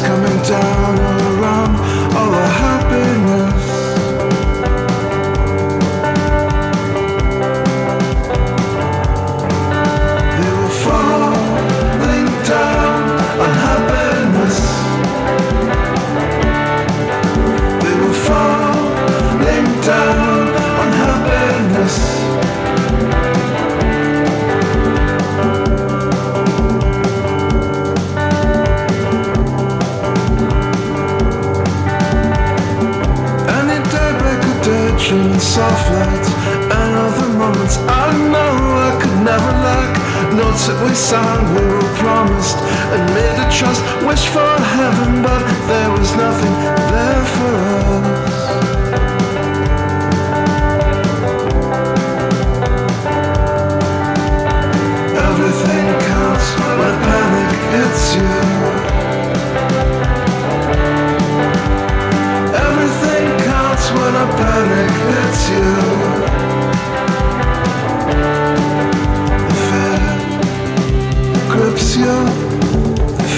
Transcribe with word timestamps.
coming 0.00 0.42
down. 0.42 1.15
Soft 35.34 35.90
lights 35.90 36.30
and 36.70 36.90
other 37.06 37.28
moments 37.34 37.76
I 37.88 38.06
know 38.32 38.52
I 38.88 38.90
could 39.00 39.18
never 39.24 39.52
lack. 39.66 39.92
Notes 40.34 40.66
that 40.68 40.78
we 40.84 40.94
signed, 40.94 41.46
we 41.56 41.62
were 41.66 41.90
promised 41.98 42.58
and 42.94 43.02
made 43.14 43.36
a 43.40 43.48
trust. 43.50 43.82
Wish 44.06 44.26
for 44.28 44.52
heaven, 44.76 45.22
but 45.22 45.42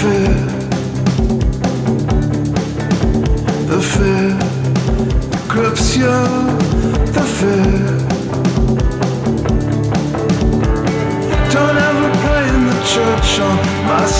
fear. 0.00 0.34
The 3.70 3.80
fear 3.92 4.38
grips 5.48 5.96
you. 5.96 6.16
The 7.16 7.24
fear. 7.36 7.96
Don't 11.52 11.76
ever 11.88 12.08
play 12.22 12.48
in 12.54 12.62
the 12.66 12.78
church 12.92 13.40
on 13.40 13.56
my. 13.86 14.15